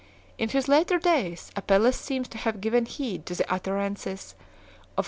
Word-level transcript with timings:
In 0.39 0.49
his 0.49 0.67
later 0.67 0.97
days 0.97 1.51
Apelles 1.55 1.95
seems 1.95 2.27
to 2.29 2.39
have 2.39 2.59
given 2.59 2.87
heed 2.87 3.23
to 3.27 3.35
the 3.35 3.53
utterances 3.53 4.33
1 4.95 4.95
B. 4.95 4.95
F. 4.97 4.99